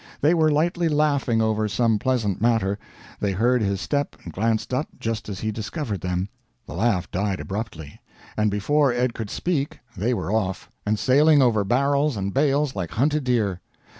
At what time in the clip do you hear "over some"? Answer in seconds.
1.43-1.99